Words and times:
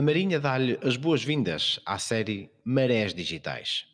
A 0.00 0.02
Marinha 0.02 0.40
dá-lhe 0.40 0.78
as 0.82 0.96
boas-vindas 0.96 1.78
à 1.84 1.98
série 1.98 2.50
Marés 2.64 3.12
Digitais. 3.12 3.84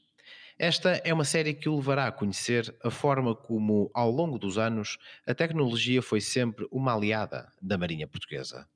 Esta 0.56 1.02
é 1.04 1.12
uma 1.12 1.24
série 1.24 1.52
que 1.52 1.68
o 1.68 1.74
levará 1.74 2.06
a 2.06 2.12
conhecer 2.12 2.72
a 2.84 2.92
forma 2.92 3.34
como, 3.34 3.90
ao 3.92 4.08
longo 4.08 4.38
dos 4.38 4.56
anos, 4.56 4.98
a 5.26 5.34
tecnologia 5.34 6.00
foi 6.00 6.20
sempre 6.20 6.64
uma 6.70 6.94
aliada 6.94 7.52
da 7.60 7.76
Marinha 7.76 8.06
Portuguesa. 8.06 8.68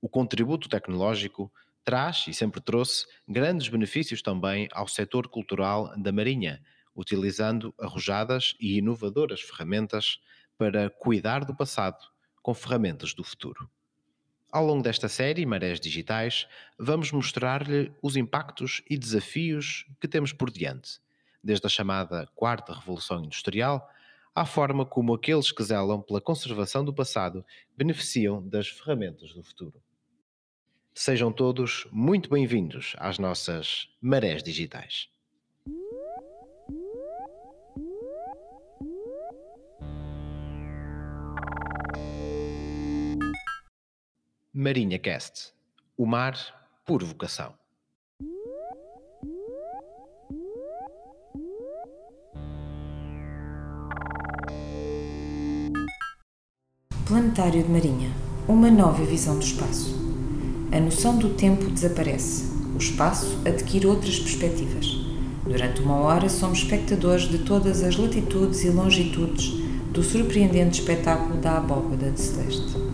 O 0.00 0.08
contributo 0.08 0.66
tecnológico 0.66 1.52
traz 1.84 2.24
e 2.26 2.32
sempre 2.32 2.58
trouxe 2.58 3.06
grandes 3.28 3.68
benefícios 3.68 4.22
também 4.22 4.66
ao 4.72 4.88
setor 4.88 5.28
cultural 5.28 5.92
da 6.00 6.10
Marinha, 6.10 6.58
utilizando 6.96 7.74
arrojadas 7.78 8.56
e 8.58 8.78
inovadoras 8.78 9.42
ferramentas 9.42 10.18
para 10.56 10.88
cuidar 10.88 11.44
do 11.44 11.54
passado 11.54 12.02
com 12.42 12.54
ferramentas 12.54 13.12
do 13.12 13.22
futuro. 13.22 13.68
Ao 14.52 14.62
longo 14.62 14.82
desta 14.82 15.08
série, 15.08 15.46
Marés 15.46 15.80
Digitais, 15.80 16.46
vamos 16.78 17.10
mostrar-lhe 17.10 17.90
os 18.02 18.16
impactos 18.16 18.82
e 18.88 18.98
desafios 18.98 19.86
que 19.98 20.06
temos 20.06 20.30
por 20.30 20.50
diante, 20.50 21.00
desde 21.42 21.66
a 21.66 21.70
chamada 21.70 22.28
Quarta 22.34 22.74
Revolução 22.74 23.24
Industrial 23.24 23.88
à 24.34 24.44
forma 24.44 24.84
como 24.84 25.14
aqueles 25.14 25.50
que 25.50 25.64
zelam 25.64 26.02
pela 26.02 26.20
conservação 26.20 26.84
do 26.84 26.92
passado 26.92 27.42
beneficiam 27.74 28.46
das 28.46 28.68
ferramentas 28.68 29.32
do 29.32 29.42
futuro. 29.42 29.82
Sejam 30.94 31.32
todos 31.32 31.88
muito 31.90 32.28
bem-vindos 32.28 32.94
às 32.98 33.18
nossas 33.18 33.88
Marés 34.02 34.42
Digitais. 34.42 35.08
Marinha 44.54 44.98
Cast 44.98 45.54
O 45.96 46.04
mar 46.04 46.36
por 46.84 47.02
vocação. 47.02 47.54
Planetário 57.06 57.62
de 57.62 57.70
Marinha 57.70 58.10
Uma 58.46 58.70
nova 58.70 59.02
visão 59.06 59.38
do 59.38 59.42
espaço. 59.42 59.96
A 60.70 60.78
noção 60.78 61.16
do 61.16 61.30
tempo 61.30 61.70
desaparece. 61.70 62.44
O 62.74 62.76
espaço 62.76 63.40
adquire 63.48 63.86
outras 63.86 64.18
perspectivas. 64.18 64.86
Durante 65.44 65.80
uma 65.80 65.96
hora 65.96 66.28
somos 66.28 66.58
espectadores 66.58 67.22
de 67.22 67.38
todas 67.38 67.82
as 67.82 67.96
latitudes 67.96 68.62
e 68.64 68.68
longitudes 68.68 69.54
do 69.92 70.02
surpreendente 70.02 70.80
espetáculo 70.80 71.40
da 71.40 71.56
abóbada 71.56 72.10
de 72.10 72.20
Celeste. 72.20 72.91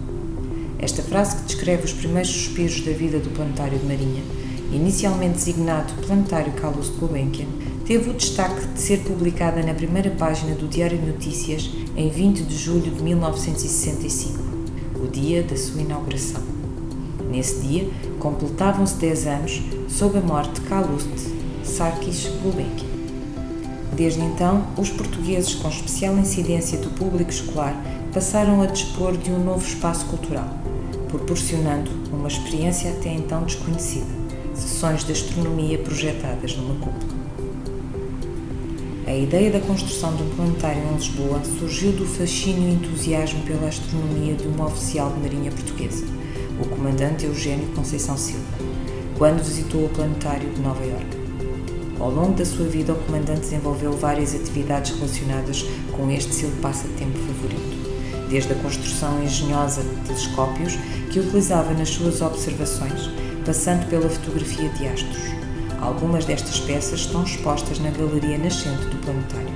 Esta 0.78 1.02
frase 1.02 1.36
que 1.36 1.42
descreve 1.42 1.84
os 1.84 1.92
primeiros 1.92 2.30
suspiros 2.30 2.80
da 2.82 2.92
vida 2.92 3.18
do 3.18 3.30
planetário 3.30 3.78
de 3.78 3.84
Marinha, 3.84 4.22
inicialmente 4.72 5.34
designado 5.34 5.92
Planetário 6.06 6.52
Carlos 6.52 6.92
de 6.92 6.98
Gulbenkian, 6.98 7.48
teve 7.84 8.10
o 8.10 8.14
destaque 8.14 8.66
de 8.66 8.80
ser 8.80 9.00
publicada 9.00 9.62
na 9.62 9.74
primeira 9.74 10.10
página 10.10 10.54
do 10.54 10.68
Diário 10.68 10.98
de 10.98 11.06
Notícias 11.06 11.70
em 11.96 12.08
20 12.08 12.44
de 12.44 12.56
julho 12.56 12.92
de 12.92 13.02
1965, 13.02 14.38
o 15.02 15.08
dia 15.08 15.42
da 15.42 15.56
sua 15.56 15.80
inauguração. 15.80 16.42
Nesse 17.28 17.60
dia, 17.60 17.90
completavam-se 18.20 18.94
10 18.96 19.26
anos 19.26 19.62
sob 19.88 20.16
a 20.16 20.20
morte 20.20 20.60
de 20.60 20.68
Calouste 20.68 21.10
Sarkis 21.64 22.30
Gulbenkian. 22.42 22.88
Desde 23.96 24.20
então, 24.20 24.64
os 24.76 24.90
portugueses, 24.90 25.54
com 25.56 25.68
especial 25.68 26.16
incidência 26.16 26.78
do 26.78 26.90
público 26.90 27.30
escolar, 27.30 27.74
passaram 28.12 28.62
a 28.62 28.66
dispor 28.66 29.16
de 29.16 29.30
um 29.30 29.42
novo 29.42 29.66
espaço 29.66 30.06
cultural, 30.06 30.57
proporcionando 31.08 31.90
uma 32.12 32.28
experiência 32.28 32.90
até 32.90 33.12
então 33.12 33.42
desconhecida, 33.42 34.06
sessões 34.54 35.04
de 35.04 35.12
astronomia 35.12 35.78
projetadas 35.78 36.56
numa 36.56 36.74
cúpula. 36.74 37.18
A 39.06 39.14
ideia 39.14 39.50
da 39.50 39.60
construção 39.60 40.10
um 40.10 40.36
planetário 40.36 40.82
em 40.82 40.94
Lisboa 40.94 41.40
surgiu 41.58 41.92
do 41.92 42.04
fascínio 42.04 42.68
e 42.68 42.74
entusiasmo 42.74 43.42
pela 43.42 43.66
astronomia 43.66 44.34
de 44.34 44.46
uma 44.46 44.66
oficial 44.66 45.10
de 45.10 45.20
marinha 45.20 45.50
portuguesa, 45.50 46.04
o 46.60 46.68
comandante 46.68 47.24
Eugênio 47.24 47.68
Conceição 47.74 48.18
Silva, 48.18 48.44
quando 49.16 49.42
visitou 49.42 49.86
o 49.86 49.88
planetário 49.88 50.50
de 50.50 50.60
Nova 50.60 50.84
Iorque. 50.84 51.16
Ao 51.98 52.10
longo 52.10 52.34
da 52.34 52.44
sua 52.44 52.66
vida, 52.66 52.92
o 52.92 52.96
comandante 52.96 53.40
desenvolveu 53.40 53.92
várias 53.92 54.34
atividades 54.34 54.94
relacionadas 54.94 55.64
com 55.90 56.10
este 56.10 56.34
seu 56.34 56.50
passatempo 56.60 57.18
favorito 57.18 57.97
desde 58.28 58.52
a 58.52 58.56
construção 58.56 59.22
engenhosa 59.22 59.82
de 59.82 60.06
telescópios 60.06 60.74
que 61.10 61.20
utilizava 61.20 61.72
nas 61.72 61.88
suas 61.88 62.20
observações, 62.20 63.10
passando 63.44 63.88
pela 63.88 64.08
fotografia 64.08 64.68
de 64.70 64.86
astros. 64.86 65.22
Algumas 65.80 66.24
destas 66.24 66.60
peças 66.60 67.00
estão 67.00 67.22
expostas 67.22 67.78
na 67.78 67.90
Galeria 67.90 68.38
Nascente 68.38 68.84
do 68.86 68.96
Planetário. 68.98 69.48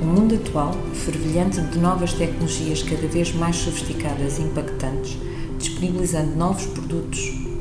O 0.00 0.04
mundo 0.04 0.34
atual, 0.34 0.74
fervilhante 0.92 1.60
de 1.60 1.78
novas 1.78 2.12
tecnologias 2.12 2.82
cada 2.82 3.06
vez 3.06 3.32
mais 3.34 3.56
sofisticadas 3.56 4.38
e 4.38 4.42
impactantes, 4.42 5.16
disponibilizando 5.58 6.36
novos 6.36 6.66
produtos 6.66 7.53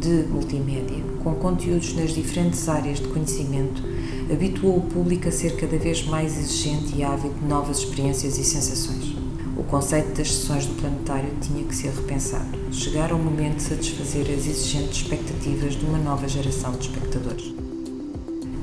de 0.00 0.28
multimédia 0.28 1.02
com 1.22 1.34
conteúdos 1.34 1.94
nas 1.94 2.12
diferentes 2.12 2.68
áreas 2.68 2.98
de 2.98 3.08
conhecimento, 3.08 3.82
habituou 4.30 4.78
o 4.78 4.82
público 4.82 5.28
a 5.28 5.32
ser 5.32 5.56
cada 5.56 5.76
vez 5.78 6.04
mais 6.06 6.38
exigente 6.38 6.96
e 6.96 7.02
ávido 7.02 7.34
de 7.34 7.46
novas 7.46 7.78
experiências 7.78 8.38
e 8.38 8.44
sensações. 8.44 9.16
O 9.56 9.62
conceito 9.62 10.16
das 10.16 10.32
sessões 10.32 10.66
do 10.66 10.74
planetário 10.74 11.30
tinha 11.40 11.64
que 11.64 11.74
ser 11.74 11.90
repensado. 11.90 12.58
Chegar 12.72 13.12
o 13.12 13.18
momento 13.18 13.56
de 13.56 13.62
satisfazer 13.62 14.22
as 14.22 14.46
exigentes 14.46 15.02
expectativas 15.02 15.74
de 15.74 15.86
uma 15.86 15.98
nova 15.98 16.26
geração 16.26 16.72
de 16.72 16.88
espectadores. 16.88 17.54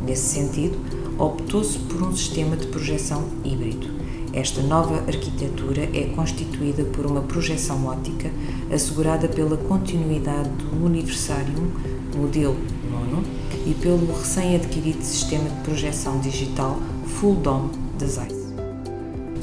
Nesse 0.06 0.34
sentido, 0.34 0.78
optou-se 1.18 1.80
por 1.80 2.04
um 2.04 2.16
sistema 2.16 2.58
de 2.58 2.68
projeção 2.68 3.24
híbrido. 3.44 4.01
Esta 4.34 4.62
nova 4.62 4.96
arquitetura 5.08 5.90
é 5.94 6.06
constituída 6.16 6.84
por 6.86 7.06
uma 7.06 7.22
projeção 7.22 7.86
óptica 7.86 8.32
assegurada 8.74 9.28
pela 9.28 9.58
continuidade 9.58 10.50
do 10.50 10.86
Universarium, 10.86 11.70
modelo 12.16 12.56
nono, 12.90 13.24
e 13.66 13.74
pelo 13.74 14.08
recém-adquirido 14.14 15.04
sistema 15.04 15.50
de 15.50 15.62
projeção 15.62 16.20
digital 16.20 16.80
Full 17.06 17.36
Dome 17.36 17.72
da 18.00 18.08
Zeiss. 18.08 18.42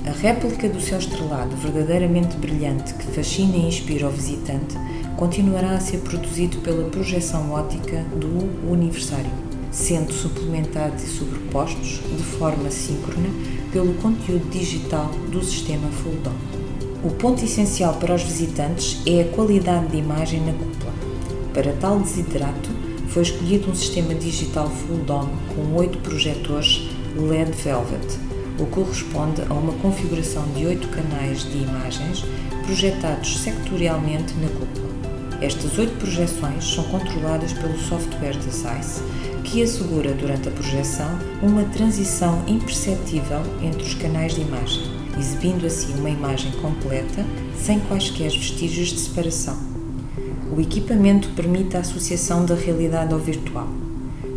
A 0.06 0.10
réplica 0.10 0.69
do 0.71 0.81
céu 0.81 0.98
estrelado 0.98 1.54
verdadeiramente 1.56 2.34
brilhante 2.38 2.94
que 2.94 3.06
fascina 3.09 3.56
e 3.56 3.69
inspira 3.69 4.09
o 4.09 4.10
visitante 4.10 4.75
continuará 5.19 5.72
a 5.72 5.81
ser 5.81 5.98
produzido 5.98 6.59
pela 6.59 6.88
projeção 6.88 7.53
óptica 7.53 8.03
do 8.16 8.71
Universário, 8.71 9.31
sendo 9.70 10.12
suplementados 10.12 11.02
e 11.04 11.06
sobrepostos 11.06 12.00
de 12.16 12.22
forma 12.22 12.70
síncrona 12.70 13.28
pelo 13.72 13.94
conteúdo 13.94 14.48
digital 14.50 15.10
do 15.30 15.42
sistema 15.44 15.88
Full 15.88 16.16
Dome. 16.22 16.58
O 17.04 17.10
ponto 17.10 17.44
essencial 17.44 17.94
para 17.94 18.14
os 18.14 18.22
visitantes 18.22 19.00
é 19.06 19.22
a 19.22 19.28
qualidade 19.28 19.88
de 19.88 19.98
imagem 19.98 20.40
na 20.40 20.52
cúpula. 20.52 20.92
Para 21.54 21.72
tal 21.74 22.00
desiderato, 22.00 22.70
foi 23.08 23.22
escolhido 23.22 23.70
um 23.70 23.74
sistema 23.74 24.14
digital 24.14 24.68
full 24.68 24.98
dome 24.98 25.32
com 25.54 25.76
oito 25.76 25.98
projetores 25.98 26.88
LED 27.16 27.52
Velvet, 27.52 28.18
o 28.58 28.66
que 28.66 28.72
corresponde 28.72 29.42
a 29.48 29.54
uma 29.54 29.72
configuração 29.74 30.44
de 30.54 30.66
oito 30.66 30.88
canais 30.88 31.44
de 31.44 31.58
imagens 31.58 32.24
projetados 32.64 33.38
sectorialmente 33.38 34.34
na 34.34 34.48
cúpula. 34.48 34.88
Estas 35.41 35.78
oito 35.78 35.97
projeções 35.99 36.65
são 36.65 36.82
controladas 36.84 37.53
pelo 37.53 37.78
software 37.78 38.37
de 38.37 38.50
Zeiss, 38.50 39.00
que 39.44 39.62
assegura 39.62 40.12
durante 40.12 40.49
a 40.49 40.50
projeção 40.50 41.16
uma 41.41 41.65
transição 41.65 42.43
imperceptível 42.48 43.41
entre 43.62 43.83
os 43.83 43.95
canais 43.95 44.34
de 44.34 44.41
imagem, 44.41 44.83
exibindo 45.16 45.65
assim 45.65 45.95
uma 45.95 46.10
imagem 46.10 46.51
completa 46.60 47.24
sem 47.57 47.78
quaisquer 47.80 48.30
vestígios 48.30 48.89
de 48.89 48.98
separação. 48.98 49.57
O 50.54 50.60
equipamento 50.60 51.28
permite 51.36 51.77
a 51.77 51.80
associação 51.80 52.45
da 52.45 52.57
realidade 52.57 53.15
ao 53.15 53.21
virtual. 53.21 53.68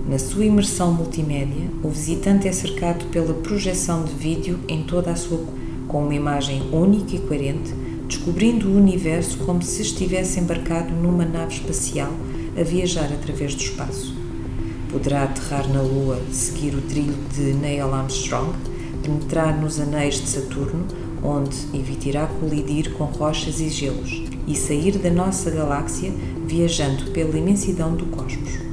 Na 0.07 0.19
sua 0.19 0.45
imersão 0.45 0.93
multimédia, 0.93 1.69
o 1.81 1.89
visitante 1.89 2.47
é 2.47 2.51
cercado 2.51 3.05
pela 3.05 3.33
projeção 3.33 4.03
de 4.03 4.13
vídeo 4.13 4.59
em 4.67 4.83
toda 4.83 5.11
a 5.11 5.15
sua 5.15 5.43
com 5.87 6.03
uma 6.03 6.15
imagem 6.15 6.61
única 6.71 7.15
e 7.15 7.19
coerente, 7.19 7.73
descobrindo 8.11 8.67
o 8.67 8.75
universo 8.75 9.37
como 9.37 9.61
se 9.61 9.81
estivesse 9.81 10.37
embarcado 10.37 10.93
numa 10.93 11.23
nave 11.23 11.55
espacial 11.55 12.11
a 12.59 12.61
viajar 12.61 13.05
através 13.05 13.55
do 13.55 13.61
espaço. 13.61 14.13
Poderá 14.91 15.23
aterrar 15.23 15.65
na 15.69 15.81
Lua, 15.81 16.21
seguir 16.29 16.75
o 16.75 16.81
trilho 16.81 17.15
de 17.33 17.53
Neil 17.53 17.93
Armstrong, 17.93 18.51
penetrar 19.01 19.57
nos 19.57 19.79
anéis 19.79 20.15
de 20.15 20.27
Saturno, 20.27 20.85
onde 21.23 21.55
evitará 21.73 22.27
colidir 22.27 22.91
com 22.95 23.05
rochas 23.05 23.61
e 23.61 23.69
gelos, 23.69 24.23
e 24.45 24.55
sair 24.57 24.97
da 24.97 25.09
nossa 25.09 25.49
galáxia 25.49 26.11
viajando 26.45 27.11
pela 27.11 27.37
imensidão 27.37 27.95
do 27.95 28.07
cosmos. 28.07 28.70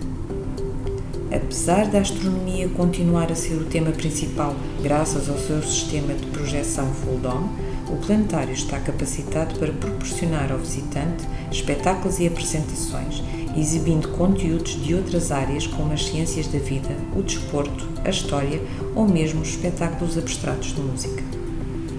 Apesar 1.31 1.87
da 1.89 2.01
astronomia 2.01 2.71
continuar 2.71 3.31
a 3.31 3.35
ser 3.35 3.55
o 3.55 3.67
tema 3.67 3.91
principal 3.91 4.57
graças 4.83 5.29
ao 5.29 5.37
seu 5.37 5.63
sistema 5.63 6.15
de 6.15 6.25
projeção 6.29 6.87
full 6.87 7.19
dome, 7.19 7.51
o 7.91 7.97
planetário 7.97 8.55
está 8.55 8.81
capacitado 8.81 9.59
para 9.59 9.73
proporcionar 9.73 10.51
ao 10.51 10.59
visitante 10.59 11.27
espetáculos 11.53 12.19
e 12.19 12.27
apresentações, 12.27 13.23
exibindo 13.55 14.09
conteúdos 14.09 14.83
de 14.83 14.95
outras 14.95 15.31
áreas 15.31 15.67
como 15.67 15.93
as 15.93 16.07
ciências 16.07 16.47
da 16.47 16.59
vida, 16.59 16.97
o 17.15 17.23
desporto, 17.23 17.87
a 18.07 18.09
história 18.09 18.63
ou 18.95 19.07
mesmo 19.07 19.43
espetáculos 19.43 20.17
abstratos 20.17 20.75
de 20.75 20.81
música. 20.81 21.23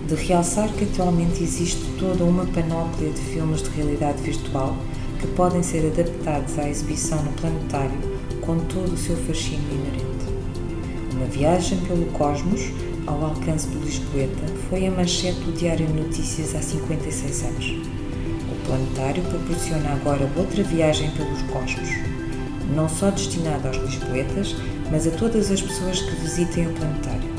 De 0.07 0.15
realçar 0.15 0.69
que 0.73 0.85
atualmente 0.85 1.43
existe 1.43 1.83
toda 1.99 2.23
uma 2.23 2.47
panóplia 2.47 3.11
de 3.11 3.21
filmes 3.21 3.61
de 3.61 3.69
realidade 3.69 4.23
virtual 4.23 4.75
que 5.19 5.27
podem 5.27 5.61
ser 5.61 5.85
adaptados 5.85 6.57
à 6.57 6.67
exibição 6.67 7.21
no 7.21 7.31
planetário 7.33 8.18
com 8.49 8.57
todo 8.61 8.91
o 8.91 8.97
seu 8.97 9.15
fascínio 9.15 9.61
inerente. 9.71 10.25
Uma 11.13 11.27
viagem 11.27 11.77
pelo 11.81 12.07
cosmos 12.07 12.59
ao 13.05 13.23
alcance 13.23 13.67
do 13.67 13.77
Lisboeta 13.85 14.41
foi 14.71 14.87
a 14.87 14.91
manchete 14.91 15.39
do 15.41 15.51
Diário 15.51 15.87
Notícias 15.89 16.55
há 16.55 16.61
56 16.63 17.43
anos. 17.43 17.65
O 18.51 18.65
planetário 18.65 19.21
proporciona 19.21 19.91
agora 19.91 20.27
outra 20.35 20.63
viagem 20.63 21.11
pelos 21.11 21.43
cosmos, 21.43 21.89
não 22.73 22.89
só 22.89 23.11
destinada 23.11 23.67
aos 23.67 23.77
Lisboetas, 23.77 24.55
mas 24.89 25.05
a 25.05 25.11
todas 25.11 25.51
as 25.51 25.61
pessoas 25.61 26.01
que 26.01 26.15
visitem 26.15 26.69
o 26.69 26.73
planetário. 26.73 27.29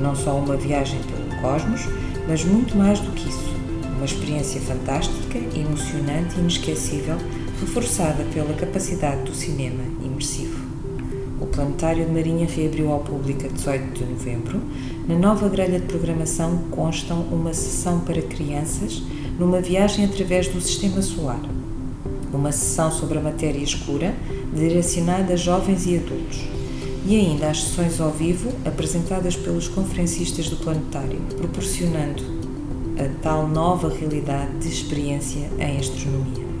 Não 0.00 0.14
só 0.14 0.38
uma 0.38 0.56
viagem 0.56 1.00
pelo 1.02 1.42
cosmos, 1.42 1.80
mas 2.28 2.44
muito 2.44 2.76
mais 2.76 3.00
do 3.00 3.10
que 3.10 3.28
isso. 3.28 3.50
Uma 3.96 4.04
experiência 4.04 4.60
fantástica, 4.60 5.38
emocionante 5.58 6.36
e 6.36 6.38
inesquecível, 6.38 7.16
reforçada 7.60 8.24
pela 8.32 8.52
capacidade 8.54 9.22
do 9.22 9.34
cinema 9.34 9.82
imersivo. 10.02 10.66
O 11.40 11.46
Planetário 11.46 12.04
de 12.04 12.10
Marinha 12.10 12.46
reabriu 12.46 12.90
ao 12.90 13.00
público 13.00 13.46
a 13.46 13.48
18 13.48 13.98
de 13.98 14.04
novembro. 14.04 14.60
Na 15.06 15.16
nova 15.16 15.48
grelha 15.48 15.78
de 15.78 15.86
programação 15.86 16.58
constam 16.70 17.20
uma 17.30 17.52
sessão 17.52 18.00
para 18.00 18.20
crianças 18.22 19.02
numa 19.38 19.60
viagem 19.60 20.04
através 20.04 20.48
do 20.48 20.60
Sistema 20.60 21.02
Solar, 21.02 21.40
uma 22.32 22.52
sessão 22.52 22.90
sobre 22.90 23.18
a 23.18 23.20
matéria 23.22 23.62
escura 23.62 24.14
direcionada 24.54 25.34
a 25.34 25.36
jovens 25.36 25.86
e 25.86 25.96
adultos, 25.96 26.42
e 27.06 27.16
ainda 27.16 27.48
as 27.48 27.62
sessões 27.62 28.00
ao 28.00 28.10
vivo 28.10 28.50
apresentadas 28.64 29.36
pelos 29.36 29.68
conferencistas 29.68 30.48
do 30.48 30.56
Planetário, 30.56 31.20
proporcionando 31.36 32.22
a 32.98 33.22
tal 33.22 33.46
nova 33.46 33.88
realidade 33.88 34.58
de 34.58 34.68
experiência 34.68 35.50
em 35.58 35.78
astronomia. 35.78 36.55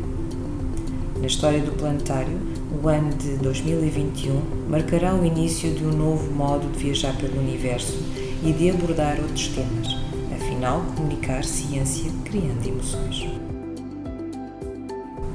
Na 1.20 1.26
história 1.26 1.60
do 1.60 1.72
Planetário, 1.72 2.38
o 2.82 2.88
ano 2.88 3.10
de 3.14 3.36
2021 3.36 4.68
marcará 4.68 5.14
o 5.14 5.24
início 5.24 5.72
de 5.72 5.84
um 5.84 5.92
novo 5.92 6.30
modo 6.32 6.70
de 6.72 6.78
viajar 6.78 7.16
pelo 7.16 7.40
universo 7.40 7.98
e 8.44 8.52
de 8.52 8.70
abordar 8.70 9.18
outros 9.20 9.48
temas. 9.48 9.96
Afinal, 10.34 10.82
comunicar 10.94 11.42
ciência 11.42 12.10
criando 12.24 12.66
emoções. 12.66 13.26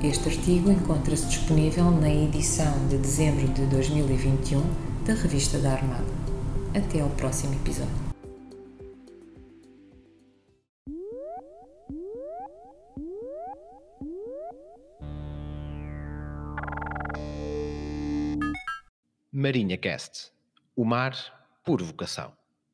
Este 0.04 0.30
artigo 0.30 0.72
encontra-se 0.72 1.26
disponível 1.26 1.90
na 1.92 2.10
edição 2.10 2.74
de 2.88 2.98
dezembro 2.98 3.48
de 3.48 3.66
2021 3.66 4.62
da 5.06 5.14
Revista 5.14 5.58
da 5.58 5.74
Armada. 5.74 6.06
Até 6.76 7.02
ao 7.02 7.10
próximo 7.10 7.54
episódio. 7.54 8.11
Marinha 19.42 19.76
Cast. 19.76 20.32
O 20.76 20.86
mar 20.86 21.16
por 21.66 21.82
vocação. 21.82 22.41